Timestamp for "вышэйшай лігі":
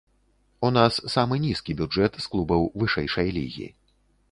2.79-3.71